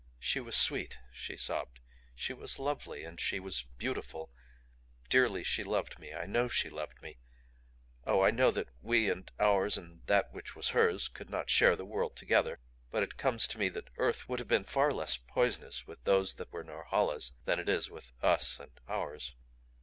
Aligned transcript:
"She 0.17 0.39
was 0.39 0.57
sweet," 0.57 0.97
she 1.13 1.37
sobbed; 1.37 1.79
"she 2.15 2.33
was 2.33 2.57
lovely. 2.57 3.03
And 3.03 3.19
she 3.19 3.39
was 3.39 3.67
beautiful. 3.77 4.31
Dearly 5.11 5.43
she 5.43 5.63
loved 5.63 5.99
me. 5.99 6.11
I 6.11 6.25
KNOW 6.25 6.47
she 6.47 6.71
loved 6.71 7.03
me. 7.03 7.19
Oh, 8.03 8.21
I 8.23 8.31
know 8.31 8.49
that 8.49 8.69
we 8.81 9.11
and 9.11 9.29
ours 9.39 9.77
and 9.77 10.01
that 10.07 10.33
which 10.33 10.55
was 10.55 10.69
hers 10.69 11.07
could 11.07 11.29
not 11.29 11.51
share 11.51 11.75
the 11.75 11.85
world 11.85 12.15
together. 12.15 12.57
But 12.89 13.03
it 13.03 13.15
comes 13.17 13.47
to 13.49 13.59
me 13.59 13.69
that 13.69 13.91
Earth 13.97 14.27
would 14.27 14.39
have 14.39 14.47
been 14.47 14.63
far 14.65 14.91
less 14.91 15.17
poisonous 15.17 15.85
with 15.85 16.03
those 16.03 16.33
that 16.33 16.51
were 16.51 16.63
Norhala's 16.63 17.33
than 17.45 17.59
it 17.59 17.69
is 17.69 17.91
with 17.91 18.11
us 18.23 18.59
and 18.59 18.71
ours!" 18.87 19.35